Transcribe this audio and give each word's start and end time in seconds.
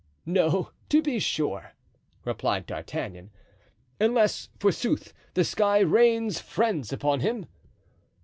"No, 0.25 0.71
to 0.89 1.03
be 1.03 1.19
sure," 1.19 1.73
replied 2.25 2.65
D'Artagnan; 2.65 3.29
"unless, 3.99 4.49
forsooth, 4.59 5.13
the 5.35 5.43
sky 5.43 5.77
rains 5.81 6.39
friends 6.41 6.91
upon 6.91 7.19
him." 7.19 7.45